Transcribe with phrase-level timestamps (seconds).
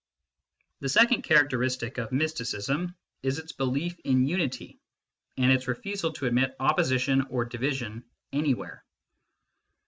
[0.79, 4.79] The second characteristic of mysticism is its belief in unity,
[5.37, 8.03] and its refusal to admit opposition or division
[8.33, 8.83] anywhere.